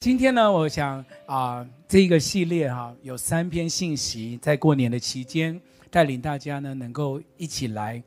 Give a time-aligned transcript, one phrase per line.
[0.00, 8.02] 今天呢，我想啊、这个系列哈、有三篇信息，在过年的期间，带领大家呢，能够一起来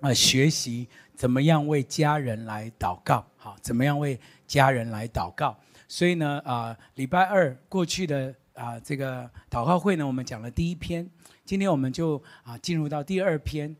[0.00, 5.56] 啊、学习怎么样为家人来祷告，好，怎么样为家人来祷告。
[5.86, 11.08] 所以呢，啊、礼拜二过去的啊、这个祷告会呢，我们讲了第一篇，
[11.44, 13.76] 今天我们就啊进入到第二篇。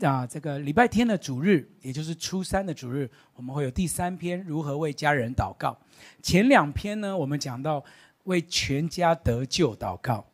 [0.00, 5.76] 啊，这个礼拜天的主日，也就是初三的主日，我们会有第三篇如何为家人祷告。
[6.22, 7.84] 前两篇呢，我们讲到
[8.24, 10.24] 为全家得救祷告，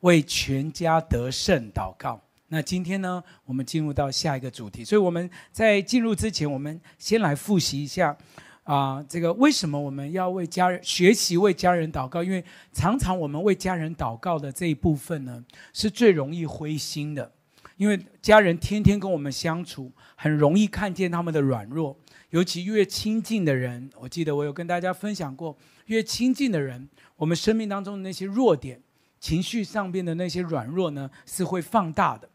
[0.00, 2.20] 为全家得胜祷告。
[2.48, 4.84] 那今天呢，我们进入到下一个主题。
[4.84, 8.16] 所以我们在进入之前，我们先来复习一下
[8.62, 12.22] 啊，这个为什么我们要为家人学习为家人祷告？
[12.22, 17.32] 因为常常我们为家人祷告的这一部分呢，是最容易灰心的。
[17.76, 21.96] 因为家人天天跟我们相处，很容易看见他们的软弱，
[22.30, 25.56] 尤其越亲近的人，我记得我有跟大家分享过，
[25.86, 28.80] 越亲近的人，我们生命当中的那些弱点、
[29.18, 32.30] 情绪上边的那些软弱呢，是会放大的。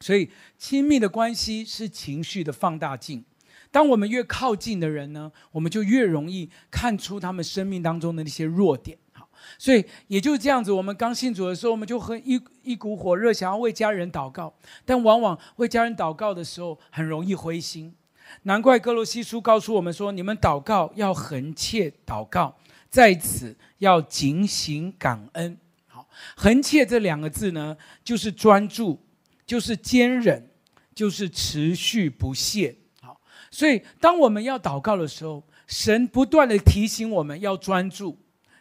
[0.00, 3.24] 所以，亲密的关系是情绪的放大镜。
[3.70, 8.96] 当我们越靠近的人呢，我们就越容易看出他们生命当中的那些弱点。
[9.58, 17.94] 所以也就是这样子，我们刚信主的时候，我们就很一一股火热，想要为家人祷告，但往往为家人祷告的时候，很容易灰心。
[18.42, 22.54] 难怪歌罗西书告诉我们说：“你们祷告要恒切祷告，
[22.90, 25.56] 在此要警醒感恩。”
[25.88, 29.00] 好，恒切这两个字呢，就是专注，
[29.46, 30.50] 就是坚忍，
[30.94, 32.76] 就是持续不懈。
[33.00, 33.18] 好，
[33.50, 38.18] 所以当我们要祷告的时候，神不断地提醒我们要专注。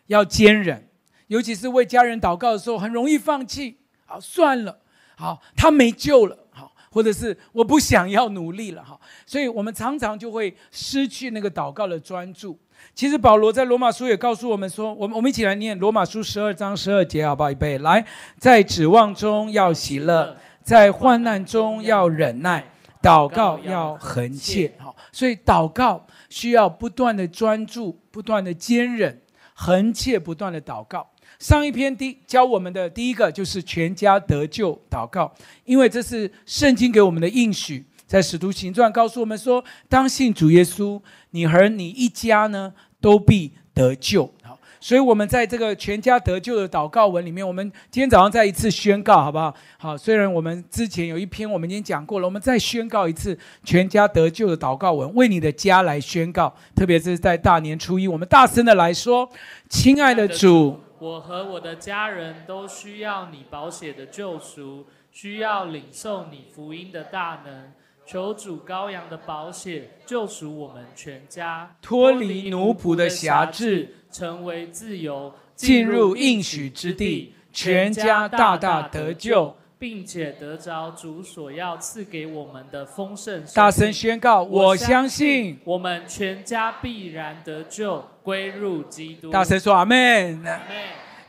[0.08, 0.90] 要坚忍，
[1.28, 3.78] 尤其是为家人祷告的时候，很容易放弃。
[4.06, 4.80] 好，算了，
[5.18, 12.58] 好，他没救了，好，或者是我不想要努力了，哈，所以我们常常就会失去那个祷告的专注。
[12.96, 17.52] 其实保罗在罗马书也告诉我们说，我们我们一起来念罗马书十二章十二节，好不好？
[17.52, 18.06] 预备，来，
[18.38, 22.64] 在指望中要喜乐，在患难中要忍耐，
[23.02, 24.72] 祷告要恒切。
[24.78, 29.22] 好，所以祷告需要不断的专注，不断的坚忍。
[29.60, 31.10] 横切不断的祷告。
[31.40, 35.34] 上一篇第教我们的第一个就是全家得救祷告，
[35.66, 41.02] 因为这是圣经给我们的应许，在使徒行传告诉我们说，当信主耶稣，
[41.32, 44.32] 你和你一家呢都必得救。
[44.80, 49.54] 所以，我们在这个全家得救的祷告文里面，我们今天早上再一次宣告，好不好？
[49.78, 56.54] 好，虽然我们之前有一篇我们已经讲过了，我们再宣告一次全家得救的祷告文，为你的家来宣告。
[56.76, 59.30] 特别是在大年初一，我们大声的来说
[59.68, 67.72] ：“亲爱的主，我和我的家人都需要你保险的救赎，需要领受你福音的大能。
[68.06, 83.44] 求主羔羊的宝血救赎我们全家，脱离奴仆的辖制。”成为自由，进入应许之地，全家大大得救，并且得着主所要赐给我们的丰盛。
[83.54, 89.30] 大声宣告：我相信我们全家必然得救，归入基督。
[89.30, 90.44] 大声说阿门。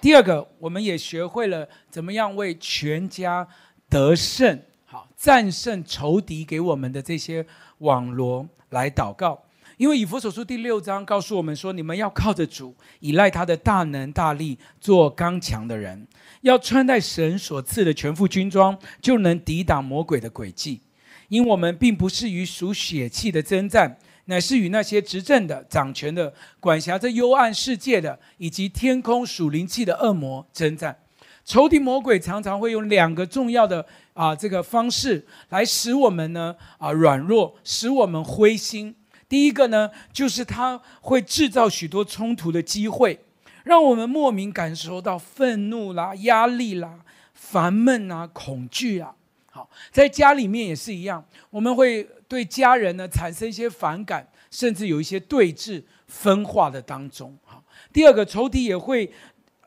[0.01, 3.47] 第二个，我们也学会了怎么样为全家
[3.91, 7.45] 得胜，好战胜仇敌给我们的这些
[7.79, 9.43] 网罗来祷告。
[9.79, 16.05] 因为以弗所书第六章告诉我们说，你们要靠着主，依赖他的大能大力，做刚强的人，
[16.41, 20.81] 要穿戴神所赐的全副军装，就能抵挡魔鬼的诡计。
[21.29, 30.99] 因我们并不是与属血气的争战，乃是与那些执政的、掌权的、管辖着幽暗世界的，以及天空属灵气的恶魔争战。
[31.45, 38.97] 仇敌魔鬼常常会用两个重要的啊这个方式来使我们呢啊软弱，使我们灰心。
[39.29, 43.21] 第一个呢，就是他会制造许多冲突的机会，
[43.65, 47.01] 让我们莫名感受到愤怒啦、压力啦、
[47.35, 49.15] 烦闷啊、恐惧啊。
[49.51, 57.37] 好，在家里面也是一样，我们会对家人呢产生一些反感，甚至有一些对峙、分化的当中。
[57.45, 57.63] 好，
[57.93, 59.13] 第二个，仇敌也会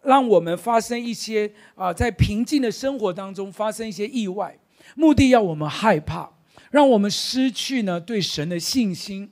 [0.02, 4.58] 让我们发生一些啊、在平静的生活当中发生一些意外，
[4.96, 6.32] 目的要我们害怕，
[6.72, 9.32] 让我们失去呢对神的信心。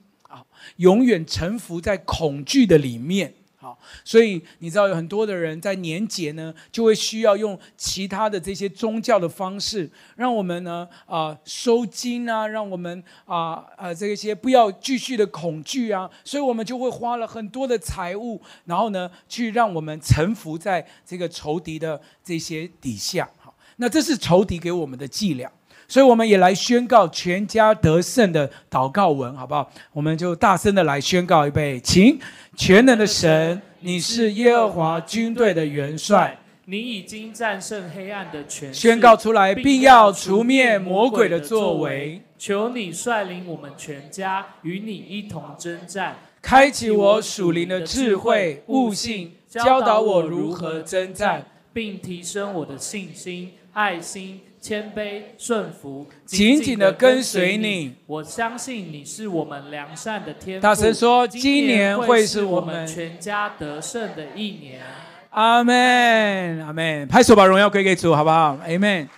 [0.76, 25.52] 永远臣服在恐惧的里面，好，所以你知道有很多的人在年节呢，就会需要用其他的这些宗教的方式，让我们呢啊、收金啊，让我们啊啊、呃呃、这些不要继续的恐惧啊，所以我们就会花了很多的财物，然后呢去让我们臣服在这个仇敌的这些底下，好，那这是仇敌给我们的伎俩。
[25.90, 29.68] 所以我们也来宣告全家得胜的祷告文，好不好？
[29.92, 32.16] 我们就大声的来宣告一遍，请
[32.56, 36.38] 全能的神你是耶和华军队的元帅。
[36.66, 42.22] 你已经战胜黑暗的权势，宣告出来，并要除灭魔鬼的作为。
[42.38, 57.94] 求你率领我们全家与你一同征战，开启我属灵的智慧悟性，教导我如何征战，并提升我的信心、爱心、谦卑、顺服，紧紧的跟随你。
[58.06, 60.62] 我相信你是我们良善的天父。
[60.62, 64.82] 大声说，今年会是我们全家得胜的一年。
[65.30, 68.58] 阿门，阿门，拍手把荣耀归给主，好不好？
[68.66, 69.08] 阿门。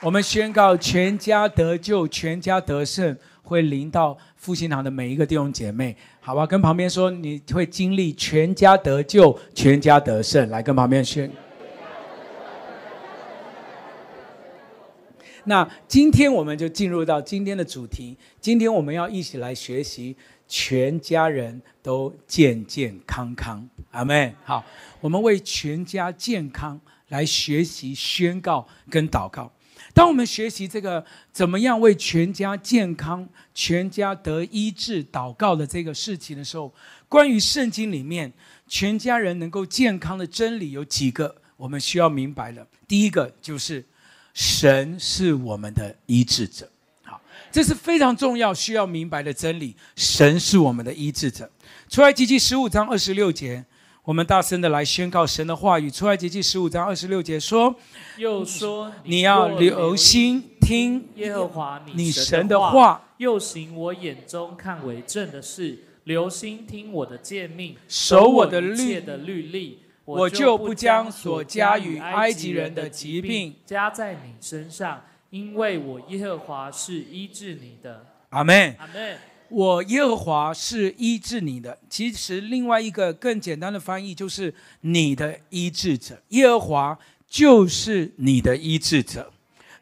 [0.00, 6.46] 我们宣告全家得救，全家得胜，会临到复兴堂的每一个弟兄姐妹，好吧？
[6.46, 10.48] 跟旁边说，你会经历全家得救，全家得胜。
[10.48, 11.30] 来，跟旁边宣。
[15.44, 20.16] 那今天我们就进入到今天的主题，今天我们要一起来学习。
[20.46, 24.32] 全家人都健健康康，阿门。
[24.44, 24.62] 好，
[25.00, 29.50] 我们为全家健康来学习、宣告跟祷告。
[29.94, 36.72] 当我们学习这个怎么样为全家健康、全家得医治、祷告的这个事情的时候，
[37.08, 38.30] 关于圣经里面
[38.68, 42.66] 全家人能够健康的真理有几个，我们需要明白的。
[42.86, 43.84] 第一个就是
[44.34, 46.68] 神是我们的医治者。
[47.04, 47.20] 好
[47.50, 49.74] 这是非常重要、需要明白的真理。
[49.96, 51.50] 神是我们的医治者。
[51.88, 53.64] 出埃及记十五章二十六节，
[54.02, 55.88] 我们大声的来宣告神的话语。
[55.90, 57.74] 出埃及记十五章二十六节说
[58.18, 79.18] ：“又说你要留心听耶和华你神的话，又行我眼中看为正的事，留心听我的诫命，守我的律的律例，我就不将所加与埃及人的疾病加在你身上。”因为我耶和华是医治你的，阿门，阿门。
[79.48, 81.76] 我耶和华是医治你的。
[81.90, 86.98] 其实另外一个更简单的翻译就是你的医治者，耶和华
[87.28, 89.32] 就是你的医治者。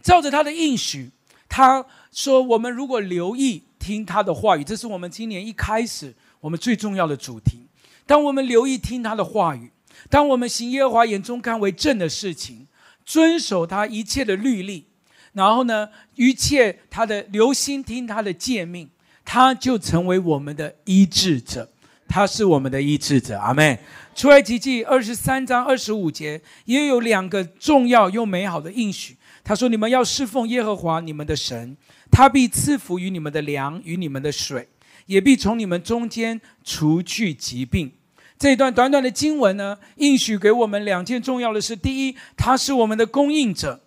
[0.02, 1.10] 照着他的应许，
[1.50, 7.66] 他说：我们如果留意听他的话语，这是我们今年一开始我们最重要的主题。
[8.06, 9.70] 当我们留意听他的话语，
[10.10, 12.66] 当我们行耶和华眼中看为正的事情，
[13.04, 14.86] 遵守他一切的律例。
[15.32, 18.90] 然后呢，一切他的留心听他的诫命，
[19.24, 21.70] 他就成为我们的医治者，
[22.06, 23.38] 他是我们的医治者。
[23.38, 23.78] 阿门。
[24.14, 29.16] 出埃及记二十三章二十五节也有两个重要又美好的应许。
[29.42, 31.74] 他说：“你们要侍奉耶和华你们的神，
[32.10, 34.68] 他必赐福于你们的粮与你们的水，
[35.06, 37.92] 也必从你们中间除去疾病。”
[38.38, 43.80] 这一段短短的经文呢，应许给我们两件重要的事：第一，他是我们的供应者。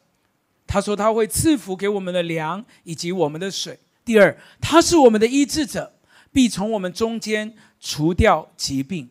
[0.68, 3.77] 他说他会赐福给我们的粮以及我们的水。
[4.03, 5.94] 第二，他是我们的医治者，
[6.31, 9.09] 必从我们中间除掉疾病。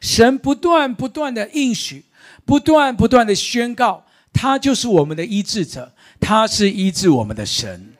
[0.00, 2.04] 神不断不断的应许，
[2.46, 7.92] 不断不断的宣告，他就是我们的医治者，他是医治我们的神。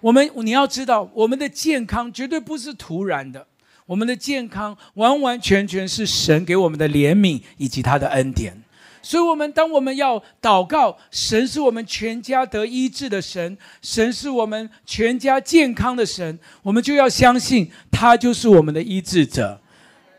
[0.00, 3.46] 我们你要知道，我们的健康绝对不是突然的，
[3.86, 8.62] 我们的健康完完全全是神给我们的怜悯以及他的恩典。
[9.02, 19.60] 所以，我们当我们要祷告，神是我们全家得医治的神，神是我们全家健康的神，我们就要相信他就是我们的医治者。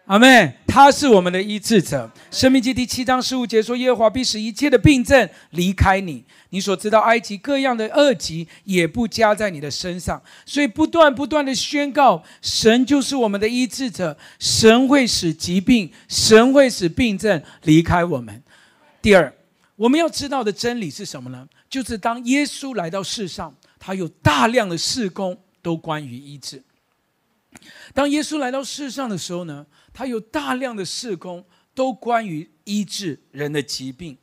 [0.05, 2.09] 阿门，他是我们的医治者。
[2.31, 18.43] 生命记第七章十五节说：“耶和华必使一切的病症离开你，你所知道埃及各样的恶疾也不加在你的身上。”所以，不断不断的宣告，神就是我们的医治者，神会使疾病，神会使病症离开我们。
[19.01, 19.33] 第二，
[19.75, 21.47] 我们要知道的真理是什么呢？
[21.69, 26.63] 就是当耶稣来到世上，他有大量的事工都关于医治。
[27.93, 34.17] 当耶稣来到世上的时候呢，他有大量的事工都关于医治人的疾病。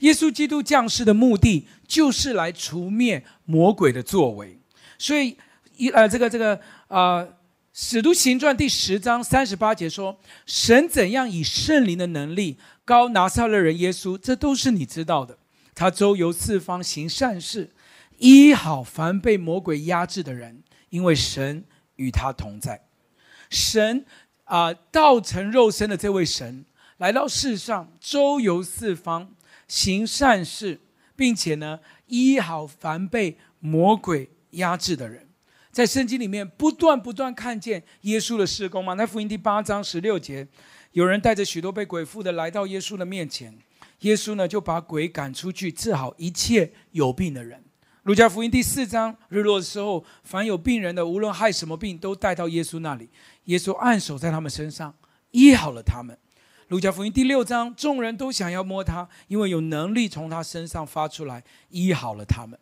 [0.00, 4.58] 耶稣基督降世的目的就是来除灭魔鬼的作为。
[4.98, 5.36] 所以，
[5.76, 6.56] 一呃，这个这个
[6.88, 7.26] 啊，呃
[7.72, 15.36] 《使徒行传》第十章三十八节说：“神怎样以圣灵的能力。”膏拿撒勒人耶稣，这都是你知道的。
[15.74, 17.72] 他周游四方行善事，
[18.18, 21.64] 医好凡被魔鬼压制的人，因为神
[21.96, 22.86] 与他同在。
[23.50, 24.06] 神
[24.44, 26.64] 啊，道成肉身的这位神
[26.98, 29.32] 来到世上，周游四方
[29.68, 30.80] 行善事，
[31.14, 35.28] 并且呢，医好凡被魔鬼压制的人。
[35.70, 38.94] 在圣经里面不断不断看见耶稣的施工嘛。
[38.94, 40.48] 那福音第八章十六节。
[40.92, 43.54] 有人带着许多被鬼附的来到耶稣的面前，
[44.00, 47.62] 耶稣呢就把鬼赶出去，治好一切有病的人。
[48.04, 53.10] 路加福音第四章，日落的时候，凡有病人的，无论害什么病，都带到耶稣那里，
[53.44, 54.94] 耶稣按手在他们身上，
[55.32, 56.16] 医好了他们。
[56.68, 62.58] 路加福音第六章，众人都想要摸他，因为有能力从他身上发出来，医好了他们。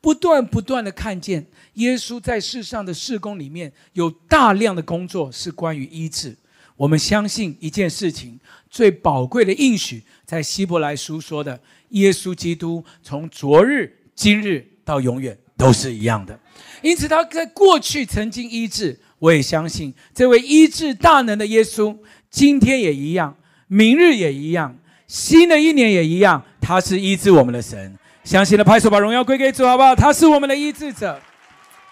[0.00, 6.36] 不断不断的看见耶稣在世上的事工里面有大量的工作是关于医治。
[6.76, 16.36] 我们相信一件事情，最宝贵的应许，在希伯来书说的，耶稣基督从昨日、今日到永远都是一样的。
[16.82, 21.96] 因此，他在过去曾经医治，我也相信这位医治大能的耶稣，
[22.28, 23.36] 今天也一样。
[23.66, 27.98] 明日也一样，新的一年也一样，他是医治我们的神。
[28.24, 29.94] 相信的拍手，把荣耀归给主，好不好？
[29.94, 31.20] 他是我们的医治者，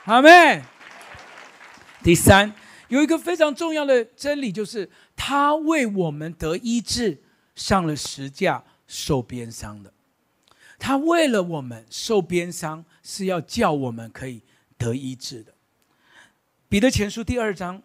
[0.05, 0.63] 阿门。
[2.03, 2.53] 第三，
[2.89, 7.23] 有一个非常重要的真理，就是他为我们得医治，
[7.55, 9.93] 上了十架受鞭伤的。
[10.79, 14.43] 他为了我们受鞭伤，是要叫我们可以
[14.79, 15.53] 得医治的。
[16.69, 17.83] 彼得前书第二章，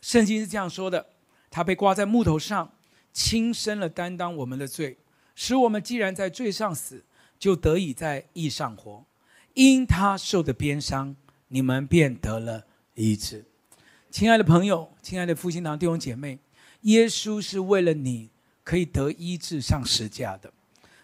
[0.00, 1.04] 圣经是这样说的：
[1.52, 2.72] 他被挂在木头上。
[3.14, 4.96] 亲身了担当我们的罪，
[5.34, 7.04] 使我们既然在罪上死，
[7.38, 9.04] 就得以在义上活。
[9.52, 11.14] 因他受的鞭伤，
[11.48, 13.44] 你们便得了医治。
[14.10, 16.38] 亲爱的朋友，亲爱的复兴堂弟兄姐妹，
[16.80, 18.30] 耶稣是为了你
[18.64, 20.50] 可以得医治上十架的，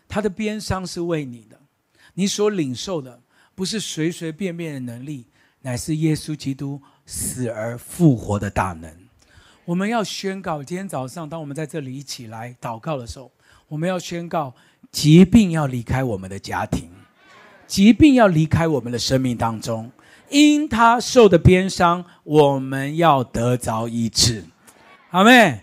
[0.09, 1.61] 他的鞭伤是为你的。
[2.14, 3.21] 你所领受的
[3.55, 5.26] 不是随随便便的能力，
[5.61, 9.07] 乃是耶稣基督死而复活的大能。
[9.68, 13.30] 我们要宣告，今天早上当我们在这里一起来祷告的时候，
[13.68, 14.54] 我们要宣告：
[14.90, 16.88] 疾病要离开我们的家庭，
[17.66, 19.92] 疾病要离开我们的生命当中。
[20.30, 24.42] 因他受的鞭伤，我们要得着医治。
[25.10, 25.60] 阿妹，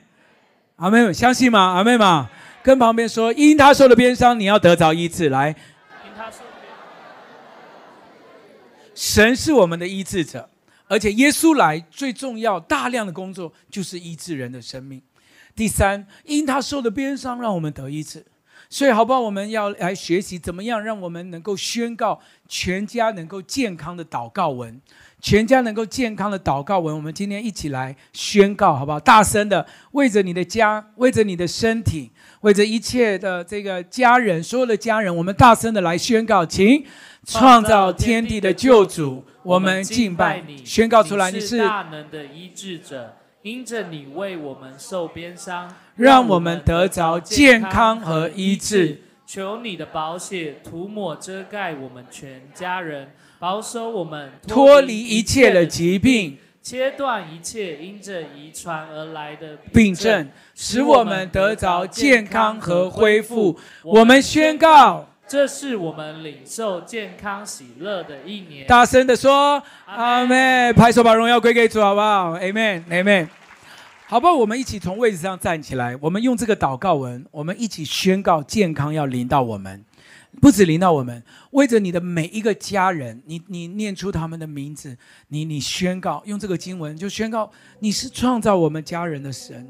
[0.75, 1.59] 阿妹，相信吗？
[1.73, 2.29] 阿妹嘛？
[2.61, 5.29] 跟旁边说：因他受的鞭伤，你要得着医治。
[5.29, 6.69] 来，因他受的鞭，
[8.93, 10.47] 神是我们的医治者。
[10.87, 15.01] 而且耶稣来最重要、大量的工作就是医治人的生命。
[15.55, 18.25] 第三，因他受的鞭伤，让我们得医治。
[18.67, 19.19] 所以，好不好？
[19.21, 24.81] 我们要来学习怎么样让我们能够宣告全家能够健康的祷告文，
[25.21, 26.95] 全家能够健康的祷告文。
[26.95, 28.99] 我们今天一起来宣告，好不好？
[28.99, 32.11] 大声的为着你的家，为着你的身体，
[32.41, 36.83] 为着一切的这个家人，所有的家人，我们大声的来宣告，请。
[37.25, 43.15] 创造天地的救主，我们敬拜你，宣告出来，你是大能的医治者。
[43.41, 49.01] 因着你为我们受鞭伤，让我们得着健康和医治。
[49.27, 63.59] 求你的宝血涂抹遮盖我们全家人，保守我们脱离一切的疾病，切断一切因着遗传而来的病症，使我们得着健康和恢复。
[63.83, 65.07] 我们宣告。
[65.27, 68.67] 这是我们领受健康喜乐的一年。
[68.67, 70.71] 大声的说，阿妹！
[70.73, 72.31] 拍手把荣耀归给主，好不好？
[72.31, 73.27] 阿门，阿门。
[74.05, 74.35] 好不好？
[74.35, 79.83] 我们一起从位置上站起来，我们用这个祷告文，我们一起宣告健康要临到我们，
[80.39, 84.95] 不止临到我们，为着你的每一个家人，你你念出他们的名字，
[85.29, 89.67] 你你宣告，用这个经文就宣告，你是创造我们家人的神，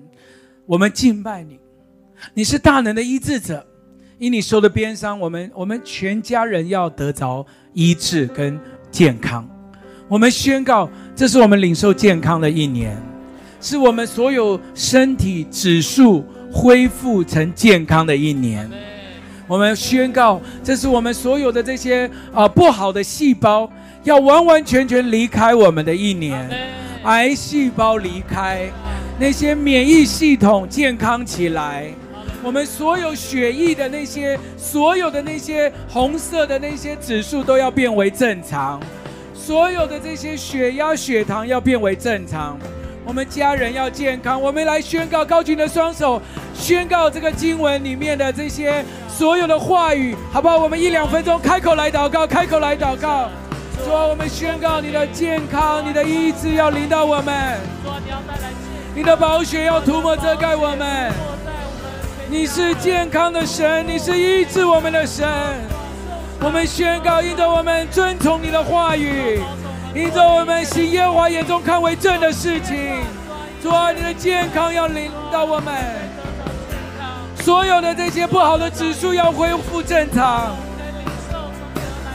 [0.66, 1.58] 我们敬拜你，
[2.34, 3.66] 你是大能的医治者。
[4.18, 8.58] 因你受的鞭伤，我们我们全家人要得着医治跟
[8.90, 9.46] 健康。
[10.08, 12.96] 我们宣告，这是我们领受健康的一年，
[13.60, 18.70] 是我们所有身体指数恢复成健康的一年。
[19.48, 23.70] 我们宣告，这是我们所有的这些啊、呃、不好的细胞
[24.04, 26.50] 要完完全全离开我们的一年，
[27.04, 28.70] 癌细胞离开，
[29.20, 31.92] 那些免疫系统健康起来。
[32.46, 38.80] 我们所有血液的那些，所有的那些红色的那些指数都要变为正常，
[39.34, 42.56] 所有的这些血压、血糖要变为正常。
[43.04, 44.40] 我们家人要健康。
[44.40, 46.22] 我们来宣告，高举的双手，
[46.54, 50.60] 宣告这个经文里面的这些所有的话语，好不好？
[50.60, 53.28] 我们一两分钟开口来祷告，开口来祷告。
[53.84, 57.58] 说，我们宣告你的健康，你的医治要临到我们。
[58.94, 61.35] 你的宝血要涂抹遮盖我们。
[62.28, 65.28] 你是健康的神，你是医治我们的神。
[66.42, 69.40] 我们宣告，因着我们遵从你的话语，
[69.94, 73.04] 因着我们行耶和华眼中看为正的事情。
[73.62, 75.74] 主啊，你的健康要临到我们，
[77.36, 80.56] 所有的这些不好的指数要恢复正常。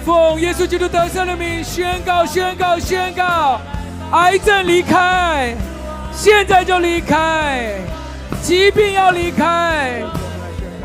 [0.05, 3.61] 奉耶稣基督得胜的名宣告，宣告，宣告，
[4.11, 5.55] 癌症离开，
[6.13, 7.77] 现在就离开。
[8.43, 10.03] 疾病要离开，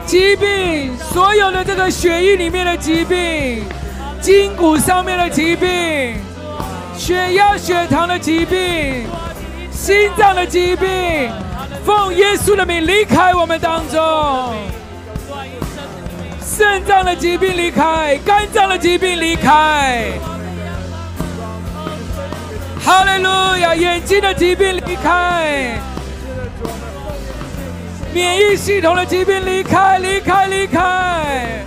[0.05, 3.63] 疾病，所有的这个血液里面的疾病，
[4.21, 6.15] 筋骨上面的疾病，
[6.97, 9.05] 血压、血糖的疾病，
[9.71, 10.87] 心脏的疾病，
[11.85, 14.53] 奉耶稣的名离开我们当中。
[16.41, 20.11] 肾脏的疾病离开，肝脏的疾病离开。
[22.79, 23.29] 哈利路
[23.61, 23.75] 亚！
[23.75, 25.73] 眼睛的疾病离开，
[28.15, 31.65] 免疫系统的疾病离开，离开，离开。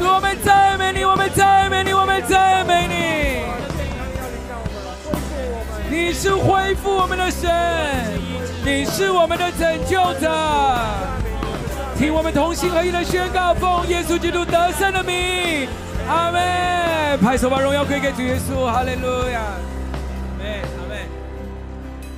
[0.00, 3.42] 我们赞美你，我们赞美你，我们赞美你。
[5.94, 7.50] 你是恢复我们的神，
[8.64, 10.30] 你是我们的拯救者。
[11.98, 15.68] 听我们同心合一的宣告，奉耶稣基督得胜的名，
[16.08, 17.20] 阿门。
[17.20, 19.42] 拍手把荣耀归给主耶稣，哈利路亚。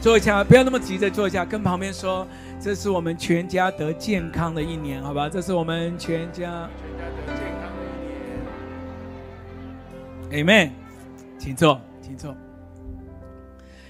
[0.00, 2.26] 坐一下，不要那么急着坐一下，跟旁边说，
[2.58, 5.28] 这是我们全家得健康的一年，好吧？
[5.28, 7.84] 这是我们全家全家得健康的
[10.32, 10.46] 一年。
[10.46, 10.70] Amen，
[11.38, 12.34] 请坐，请坐。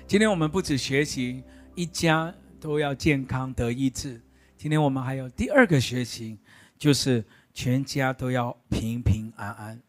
[0.08, 1.44] 今天我们不止学习
[1.76, 4.20] 一家都要健康得医治，
[4.56, 6.36] 今天我们还有第二个学习，
[6.76, 7.24] 就是
[7.54, 9.80] 全家都要平平安安。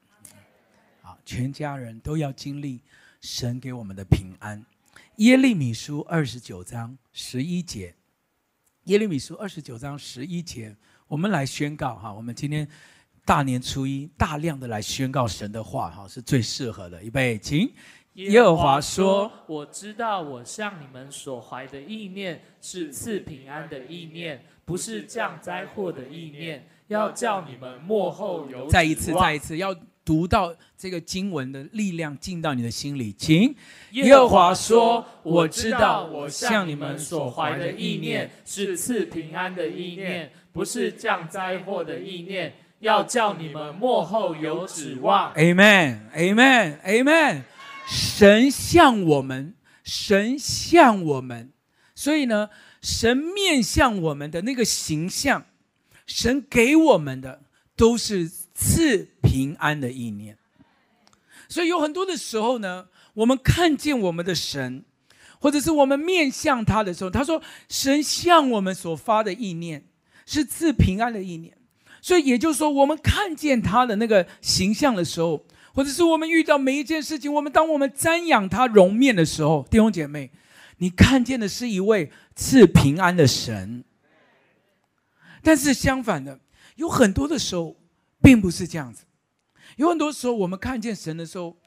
[1.01, 2.79] 啊，全家人都要经历
[3.21, 4.63] 神给我们的平安。
[5.21, 7.93] 耶利米书二十九章十一节，
[8.85, 10.75] 耶利米书二十九章十一节，
[11.07, 12.67] 我们来宣告哈，我们今天。
[13.23, 17.03] 大年初一，大量的来宣告神的话，哈，是最适合的。
[17.03, 17.71] 预备，请
[18.13, 29.71] 耶和华说：“我知道我向你们所怀的意念是赐平安的意念，不是降灾祸的意念，要叫你们末后有。”再一次，再一次，要
[30.03, 33.55] 读到这个经文的力量进到你的心里，请
[33.91, 45.31] 耶和华说：“我知道我向你们所怀的意念是赐平安的意念，不是降灾祸的意念。”要叫你们幕后有指望。
[45.35, 47.43] Amen，Amen，Amen。
[47.87, 49.53] 神向我们，
[49.83, 51.51] 神向我们，
[51.93, 52.49] 所以呢，
[52.81, 55.45] 神面向我们的那个形象，
[56.07, 57.43] 神给我们的
[57.75, 60.37] 都是赐平安的意念。
[61.47, 64.83] 所以有很多的时候呢，我们看见我们的神，
[65.39, 69.85] 或者是我们面向他的时候，他说，神向我们所发的意念
[70.25, 71.57] 是赐平安的意念。
[72.01, 80.31] 所以也就是说，我们看见他的那个形象的时候，或者是我们遇到每一件事情，我们当我们瞻仰他容面的时候，弟兄姐妹，
[80.79, 83.83] 你看见的是一位赐平安的神。
[85.43, 86.39] 但是相反的，
[86.75, 87.75] 有很多的时候
[88.21, 89.05] 并不是这样子。
[89.77, 91.57] 有很多时候，我们看见神的时候，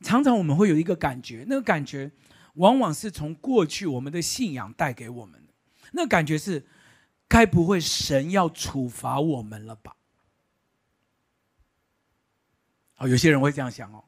[0.00, 2.10] 常常我们会有一个感觉，那个感觉
[2.54, 5.52] 往往是从过去我们的信仰带给我们的，
[5.92, 6.66] 那个感觉是。
[7.28, 9.96] 该不会神要处罚我们了吧？
[12.98, 14.04] 哦，有些人会这样想哦。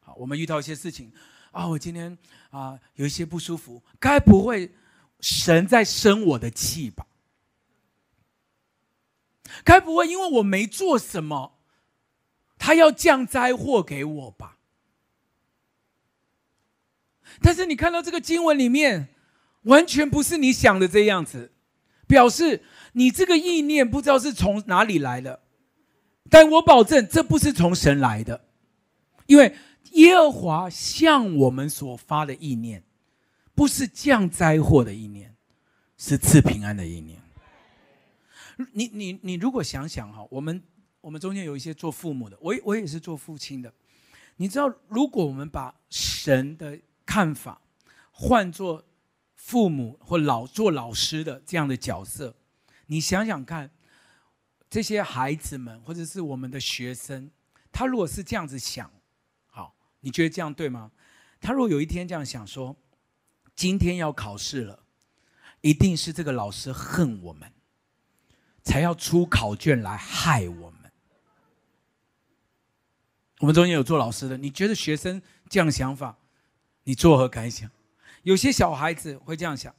[0.00, 1.12] 好，我们遇到一些事情
[1.50, 2.16] 啊，我今天
[2.48, 4.74] 啊有一些不舒服，该不会
[5.20, 7.06] 神在生我的气吧？
[9.62, 11.58] 该不会因为我没做什么，
[12.62, 14.56] 他要降灾祸给我吧？
[17.40, 19.08] 但是你看到这个经文里面，
[19.62, 21.50] 完全不是你想的这样子。
[22.06, 25.42] 表示你这个意念不知道是从哪里来的，
[26.30, 28.44] 但我保证这不是从神来的，
[29.26, 29.56] 因为
[29.94, 32.84] 耶和华向我们所发的意念，
[33.56, 35.34] 不是降灾祸的意念，
[35.96, 37.20] 是赐平安的意念。
[38.72, 40.62] 你你你如果想想哈，我们
[41.02, 43.74] 我们中间有一些做父母的，我我也是做父亲的，
[44.36, 47.60] 你知道，如果我们把神的看法
[48.10, 48.84] 换作。
[49.34, 52.36] 父母或老做老师的这样的角色，
[52.86, 53.72] 你想想看，
[54.70, 57.28] 这些孩子们或者是我们的学生，
[57.72, 58.88] 他如果是这样子想，
[59.46, 60.92] 好，你觉得这样对吗？
[61.40, 62.76] 他如果有一天这样想说，
[63.56, 64.84] 今天要考试了，
[65.60, 67.52] 一定是这个老师恨我们，
[68.62, 70.71] 才要出考卷来害我。
[73.42, 76.16] 我们中间有做老师的，你觉得学生这样想法，
[76.84, 77.68] 你作何感想？
[78.22, 79.74] 有些小孩子会这样想：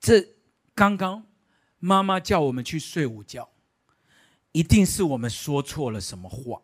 [0.00, 0.26] 这
[0.74, 1.26] 刚刚
[1.78, 3.50] 妈妈叫我们去睡午觉，
[4.52, 6.62] 一定是我们说错了什么话。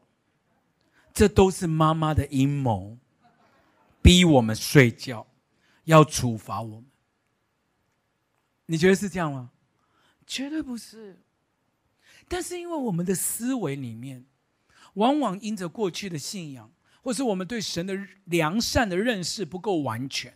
[1.13, 2.97] 这都是妈妈的阴谋，
[4.01, 5.27] 逼我们睡觉，
[5.85, 6.87] 要处罚我们。
[8.65, 9.51] 你觉得是这样吗？
[10.27, 11.23] 绝对不是。
[12.29, 14.25] 但是因为我们的思维里面，
[14.95, 16.71] 往往因着过去的信仰。
[17.03, 20.33] 或是我们对神的良善的认识不够完全，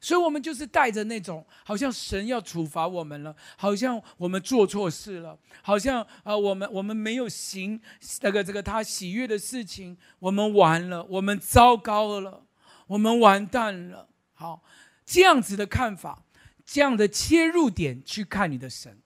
[0.00, 7.80] 所以我们就是带着那种好像神要处罚我们了，好像我们做错事了，好像啊我们我们没有行
[8.20, 12.46] 那个这个他喜悦的事情，我们完了，我们糟糕了，
[12.86, 14.08] 我们完蛋了。
[14.34, 14.62] 好，
[15.04, 16.22] 这样子的看法，
[16.64, 19.02] 这样的切入点去看你的神。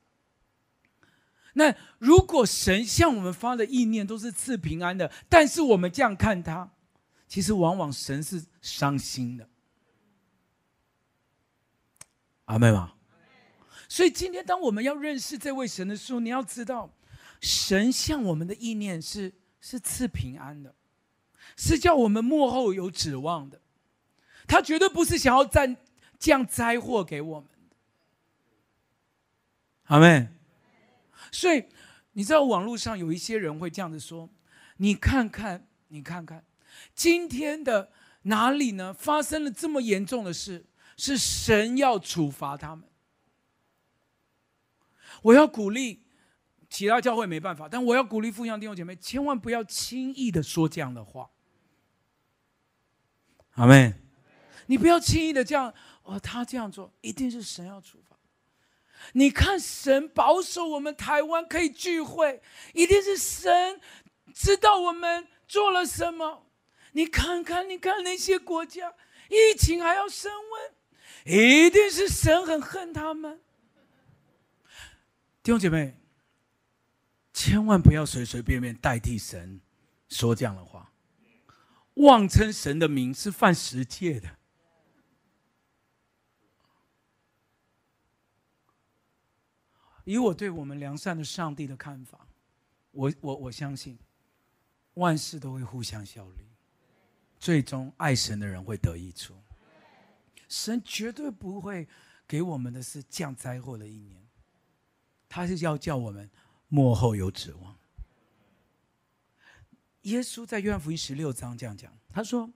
[1.55, 6.71] 那如果神向我们发的意念都是赐平安的，但是我们这样看他，
[7.29, 9.49] 其实往往神是伤心的。
[12.47, 12.95] 阿妹吗？
[13.89, 16.91] 所以今天当我们要认识这位神的时候，你要知道，
[17.41, 20.75] 神向我们的意念是是赐平安的，
[21.57, 23.61] 是叫我们幕后有指望的。
[24.47, 25.77] 他绝对不是想要降
[26.19, 27.77] 降灾祸给我们的。
[29.85, 30.29] 阿妹。
[31.33, 31.65] 所以，
[32.13, 34.31] 你知道网络上有一些人会这样子说
[34.77, 36.45] ：“你看看，你看看，
[36.95, 37.91] 今天的
[38.23, 38.93] 哪里呢？
[38.93, 40.67] 发生了这么严重的事，
[40.97, 42.85] 是神要处罚他们。”
[45.23, 46.05] 我要鼓励
[46.69, 51.31] 其他教会没办法，但我要鼓励复兴弟兄姐妹，千万不要轻易的说这样的话。
[53.53, 53.95] 阿妹。
[54.67, 58.12] 你不要轻易的这样哦，他这样做一定是神要处罚。
[59.13, 62.41] 你看，神保守我们台湾可以聚会，
[62.73, 63.81] 一定是神
[64.35, 66.47] 知道我们做了什么。
[66.93, 68.95] 你看看，你看那些国家，
[69.29, 73.41] 疫情还要升温，一定是神很恨他们。
[75.43, 75.95] 弟兄姐妹，
[77.33, 79.61] 千万不要随随便便代替神
[80.09, 80.93] 说这样的话，
[81.95, 84.29] 妄称神的名是犯十诫的。
[90.05, 92.27] 以我对我们良善的上帝的看法，
[92.91, 93.99] 我我我相信，
[94.95, 96.49] 万事都会互相效力，
[97.39, 99.35] 最终爱神的人会得益处。
[100.49, 101.87] 神绝对不会
[102.27, 104.27] 给我们的是降灾祸的一年，
[105.29, 106.29] 他是要叫我们
[106.69, 107.79] 幕后有指望。
[110.03, 112.53] 耶稣在约翰福音十六章这样讲，他说：“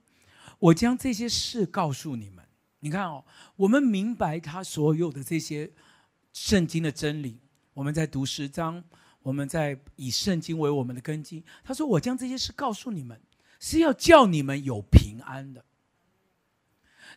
[0.59, 2.45] 我将这些事告诉你们。”
[2.79, 5.71] 你看哦，我们明白他所有的这些。
[6.39, 7.39] 圣经的真理，
[7.73, 8.83] 我们在读十章，
[9.23, 11.43] 我们在以圣经为我们的根基。
[11.63, 13.19] 他说：“我将这些事告诉你们，
[13.59, 15.65] 是要叫你们有平安的，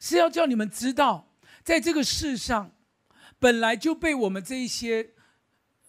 [0.00, 2.74] 是要叫你们知道，在这个世上，
[3.38, 5.10] 本来就被我们这一些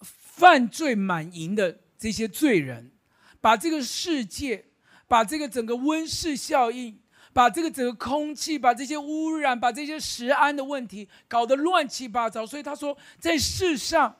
[0.01, 2.91] 犯罪满盈的这些罪人，
[3.39, 4.65] 把这个世界，
[5.07, 6.99] 把这个整个温室效应。”
[7.33, 12.45] 把这个整个空气，把这些污染，把这些食安的问题搞得乱七八糟。
[12.45, 14.17] 所以他说，在世上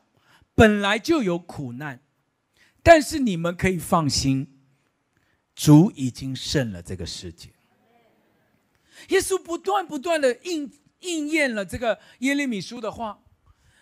[0.55, 2.01] 本来就有苦难，
[2.81, 4.59] 但是你们可以放心，
[5.55, 7.49] 主已经胜了这个世界。
[9.09, 13.23] 耶稣不断不断的应应验了这个耶利米书的话，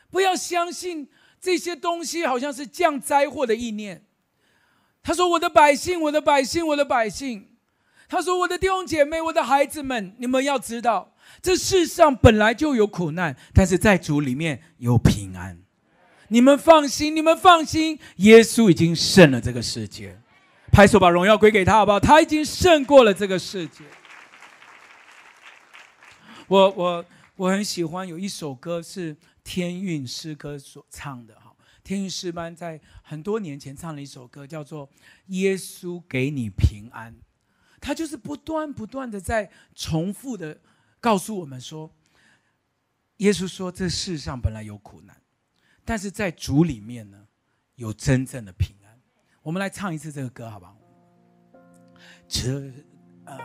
[0.10, 4.06] 不要相信这些东西好像是降灾祸的意念。
[5.04, 7.46] 他说：“我的百姓，我的百姓，我的百姓。”
[8.10, 15.62] 他说：“我的弟兄姐妹，我的孩子们，你们要知道，这世上本来就有苦难，但是在主里面有平安。
[16.30, 20.19] 你们放心，你们放心，耶稣已经胜了这个世界。
[20.72, 22.00] 拍手，把荣耀归给他，好不好？
[22.00, 23.84] 他已经胜过了这个世界。
[26.48, 34.88] 我我我很喜欢有一首歌是天韵诗歌所唱的哈，天韵诗班在很多年前唱了一首歌，叫做
[35.28, 37.13] 《耶稣给你平安》。”
[37.80, 40.60] 他就是不断不断的在重复的
[41.00, 41.94] 告诉我们说，
[43.18, 45.15] 耶稣说这世上本来有苦难，
[45.86, 47.28] 但是在主里面呢，
[47.76, 49.00] 有真正的平安。
[49.42, 50.78] 我们来唱一次这个歌，好不好？
[52.28, 52.72] 这
[53.26, 53.38] 呃，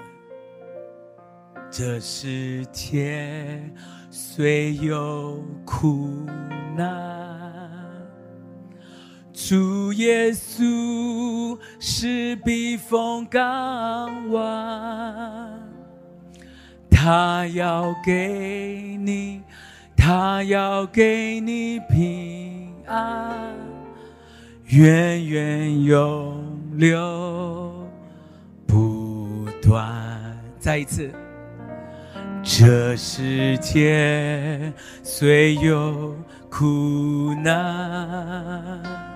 [1.71, 3.63] 这世界
[4.11, 6.09] 虽有苦
[6.77, 7.84] 难。
[9.35, 15.61] 主耶稣是避风港湾，
[16.89, 19.43] 他要给你，
[19.97, 23.53] 他要给你平安，
[24.67, 26.41] 源源永
[26.77, 27.89] 流
[28.69, 30.39] 不断。
[30.61, 31.11] 再一次，
[32.45, 36.15] 这世界虽有
[36.49, 39.13] 苦难。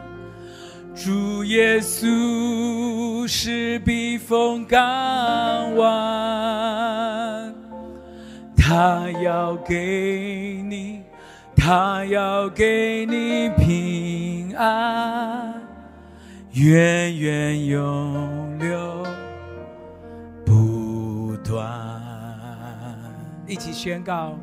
[0.99, 7.55] 主耶稣是避风港湾，
[8.57, 11.03] 他要给你，
[11.55, 15.55] 他要给你平安，
[16.53, 19.07] 源源永流
[20.45, 21.65] 不断。
[23.47, 24.37] 一起宣告，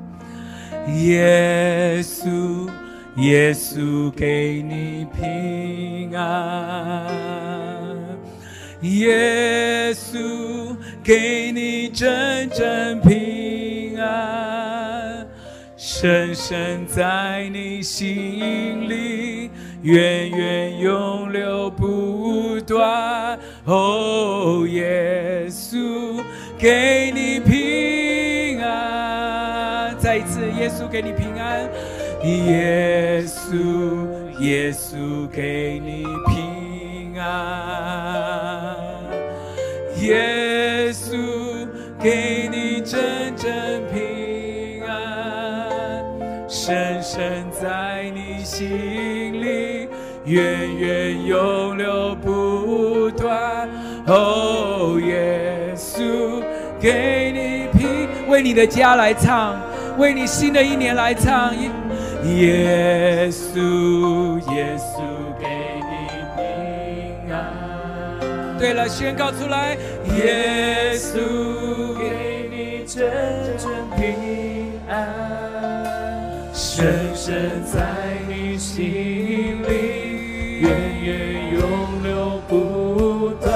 [0.87, 2.69] 耶稣。
[3.17, 7.07] 耶稣给你平安，
[8.81, 15.25] 耶稣给你真正平安，
[15.77, 19.49] 深深在你心里，
[19.81, 23.39] 源源永流不断。
[23.63, 26.21] 哦，耶稣，
[26.57, 29.97] 给你平安。
[29.97, 31.24] 再一次，耶稣给你平。
[32.25, 38.75] 耶稣，耶稣，给你平安。
[40.01, 41.67] 耶稣，
[41.99, 43.51] 给你真正
[43.93, 46.03] 平安，
[46.49, 49.87] 深深在你心里，
[50.25, 53.69] 源源永流不断。
[54.07, 56.41] 哦，耶稣，
[56.79, 59.55] 给你平，为你的家来唱，
[59.99, 61.53] 为你新的一年来唱。
[62.33, 64.99] 耶稣，耶稣，
[65.39, 65.45] 给
[65.77, 65.91] 你
[66.35, 68.57] 平安。
[68.57, 69.77] 对了，宣告出来，
[70.17, 71.19] 耶稣，
[71.99, 73.05] 给你真
[73.57, 80.69] 正平安，深深在你心里，源
[81.03, 81.61] 源永
[82.03, 83.53] 流不断。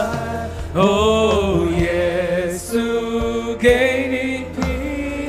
[0.76, 4.64] 哦，耶稣，给你平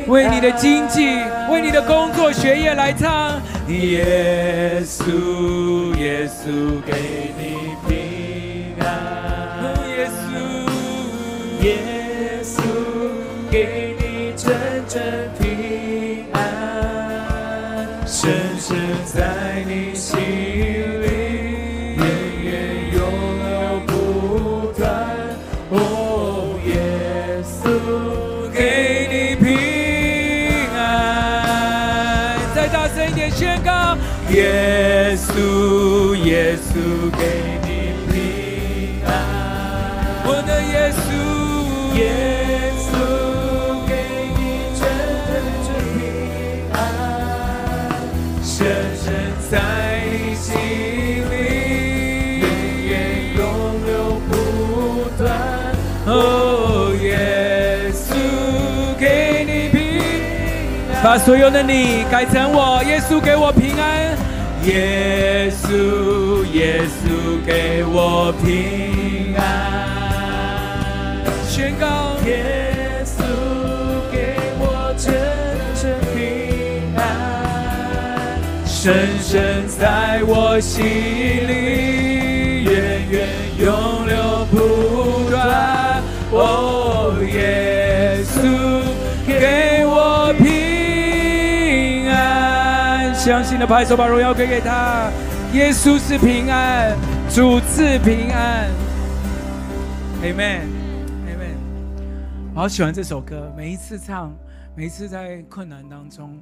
[0.04, 1.08] 安，为你的经济。
[1.50, 8.86] 为你的工作、学业来唱，耶稣，耶稣给你平安，
[9.88, 10.30] 耶稣，
[11.64, 11.78] 耶
[12.44, 12.62] 稣
[13.50, 14.54] 给你真
[14.86, 15.02] 正
[56.06, 58.14] 哦，耶稣
[58.98, 60.00] 给你平，
[61.02, 64.16] 把所有的你改成我，耶稣给我平安，
[64.64, 69.42] 耶稣，耶稣给我平安，
[71.48, 73.22] 宣告，耶稣
[74.10, 75.12] 给我真
[75.80, 77.04] 正平安，
[78.66, 80.82] 深深在我心
[81.46, 82.72] 里，源
[83.10, 86.02] 源永流不断。
[86.32, 88.40] 哦，耶稣
[89.26, 95.10] 给我平安，相信的拍手，把荣耀归给他。
[95.52, 96.96] 耶稣是平安，
[97.28, 98.70] 主赐平安。
[100.22, 101.56] Amen，Amen。
[102.54, 104.32] 我好喜欢这首歌，每一次唱，
[104.76, 106.38] 每一次在困难当中，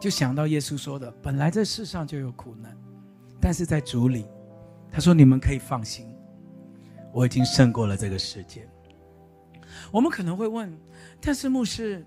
[0.00, 2.74] 就想到耶稣说的：本来这世上就有苦难，
[3.40, 4.26] 但是在主里，
[4.90, 6.06] 他说你们可以放心，
[7.16, 8.68] 我已经胜过了这个世界。
[9.90, 10.78] 我们可能会问，
[11.18, 12.04] 但是牧师，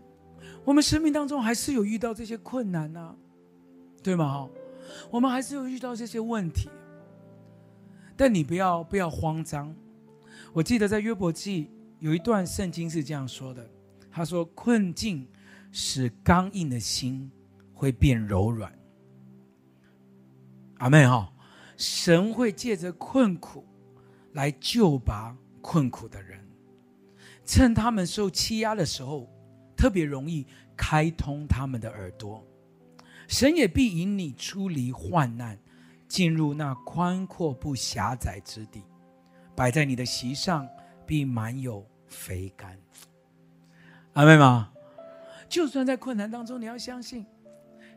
[0.63, 3.15] 我们生命当中还是有遇到这些困难呢、
[4.03, 4.47] 对吗？
[5.09, 6.69] 我们还是有遇到这些问题，
[8.15, 9.75] 但你不要不要慌张。
[10.53, 13.67] 我记得在约伯记有一段圣经是这样说的，
[14.11, 15.27] 他说：“困境
[15.71, 17.31] 使刚硬的心
[17.73, 18.71] 会变柔软。”
[20.77, 21.33] 阿妹哈，
[21.77, 23.65] 神会借着困苦
[24.33, 26.39] 来救拔困苦的人。
[27.45, 29.27] 趁他们受欺压的时候，
[29.75, 30.45] 特别容易
[30.77, 32.45] 开通他们的耳朵。
[33.27, 35.57] 神也必引你出离患难，
[36.07, 38.83] 进入那宽阔不狭窄之地。
[39.55, 40.67] 摆在你的席上，
[41.05, 42.79] 必满有肥甘。
[44.13, 44.71] 阿们吗？
[45.47, 47.25] 就算在困难当中，你要相信，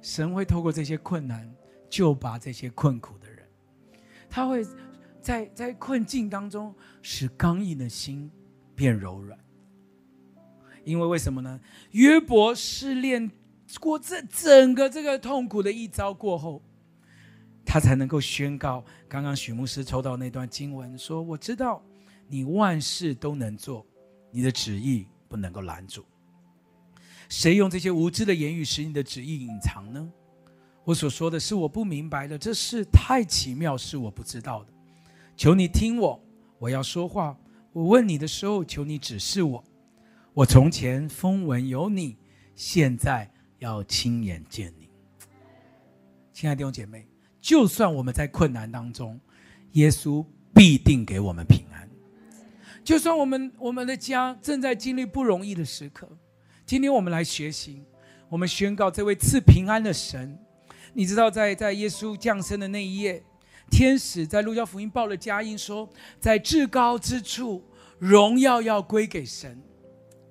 [0.01, 1.55] 神会透过这些困难
[1.91, 3.47] 救拔这些困苦的人。
[4.29, 4.65] 他会
[5.23, 8.31] 在在困境当中使刚硬的心
[8.75, 9.39] 变柔软。
[10.85, 11.61] 因为为什么呢？
[11.93, 13.31] 约伯试炼
[13.81, 16.61] 过这整个这个痛苦的一遭过后，
[17.65, 21.81] 他才能够宣告刚刚许牧师抽到那段经文说：“我知道
[22.27, 23.87] 你万事都能做，
[24.33, 26.05] 你的旨意不能够拦阻。
[27.29, 30.13] 谁用这些无知的言语使你的旨意隐藏呢？
[30.85, 34.73] 我所说的是我不明白的，这事太奇妙，是我不知道的。
[35.37, 36.23] 求你听我，
[36.59, 37.37] 我要说话。
[37.73, 39.65] 我问你的时候，求你指示我。”
[40.35, 42.17] 我从前风闻有你，
[42.55, 44.89] 现在要亲眼见你。
[46.33, 47.07] 亲爱的弟兄姐妹，
[47.39, 49.21] 就算我们在困难当中，
[49.73, 51.87] 耶稣必定给我们平安。
[52.83, 56.09] 就算我们我们的家正在经历不容易的时刻，
[56.65, 57.83] 今天我们来学习，
[58.31, 60.39] 我们宣告这位赐平安的神。
[60.95, 63.23] 你知道在，在在耶稣降生的那一夜，
[63.73, 65.89] 天使在路加福音报了佳音，说，
[66.21, 67.65] 在至高之处，
[67.99, 69.59] 荣耀要归给神，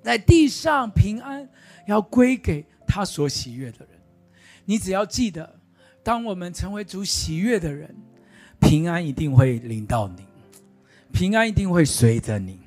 [0.04, 1.50] 在地上平安
[1.88, 4.00] 要归给他所喜悦的人。
[4.64, 5.60] 你只要记得，
[6.04, 7.94] 当我们成为主喜悦的人，
[8.60, 10.24] 平安一定会临到你，
[11.12, 12.60] 平安一定会随着你，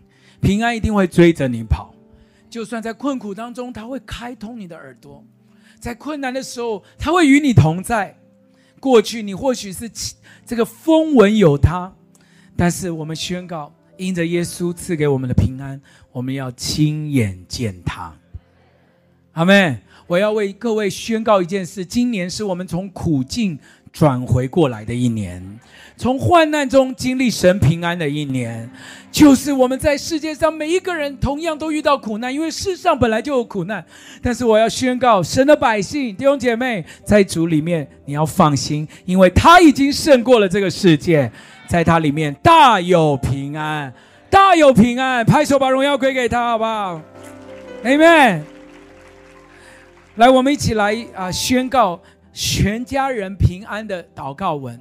[0.43, 1.95] 平安一定会追着你跑。
[2.51, 5.25] 就算在困苦当中，他会开通你的耳朵。
[5.79, 8.19] 在困难的时候，他会与你同在。
[8.85, 9.91] 过去你或许是
[10.45, 11.91] 这个风闻有他，
[12.55, 15.81] 但是我们宣告，因着耶稣赐给我们的平安，
[16.13, 18.15] 我们要亲眼见他。
[19.33, 19.79] 阿妹。
[20.07, 23.59] 我要为各位宣告一件事：今年是我们从苦境
[23.91, 25.59] 转回过来的一年。
[25.97, 28.69] 从患难中经历神平安的一年，
[29.13, 33.85] 就是我们在世界上每一个人同样都遇到苦难，因为世上本来就有苦难。
[34.21, 41.31] 但是我要宣告，神的百姓弟兄姐妹在主里面，你要放心，因为他已经胜过了这个世界，
[41.69, 43.95] 在他里面大有平安，
[44.29, 45.25] 大有平安。
[45.25, 47.01] 拍手把荣耀归给他，好不好
[47.85, 48.43] ？Amen。
[50.17, 52.01] 来，我们一起来啊、宣告
[52.33, 54.81] 全家人平安的祷告文。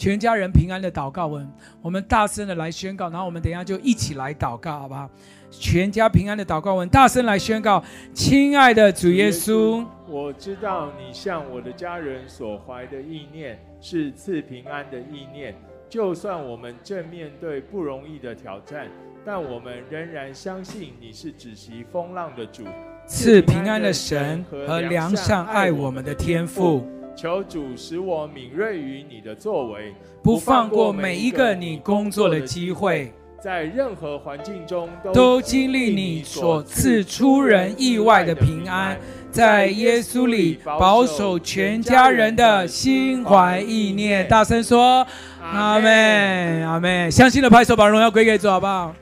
[0.00, 1.46] 全家人平安的祷告文，
[1.82, 5.06] 我们大声的来宣告，然后我们等一下就一起来祷告，好不好？
[5.50, 7.84] 全家平安的祷告文，大声来宣告。
[8.14, 15.54] 亲爱的主耶稣，我知道你向我的家人所怀的意念是赐平安的意念，
[15.90, 18.86] 就算我们正面对不容易的挑战，
[19.22, 22.64] 但我们仍然相信你是止息风浪的主，
[23.06, 26.88] 赐平安的神和良善爱我们的天父。
[27.16, 38.98] 求主使我敏锐于你的作为，不放过每一个你工作的机会，在任何环境中都经历你所赐出人意外的平安，
[39.30, 44.26] 在耶稣里保守全家人的心怀意念。
[44.28, 45.06] 大声说：
[45.42, 47.10] 阿门，阿门！
[47.10, 48.94] 相信的拍手，把荣耀归给主，好不好？